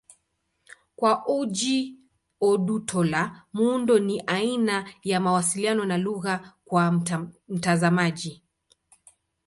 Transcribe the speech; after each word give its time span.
Kwa 0.97 1.13
Ojih 1.35 1.85
Odutola, 2.47 3.21
muundo 3.53 3.99
ni 3.99 4.21
aina 4.27 4.89
ya 5.03 5.19
mawasiliano 5.19 5.85
na 5.85 5.97
lugha 5.97 6.53
kwa 6.65 6.91
mtazamaji. 7.49 8.43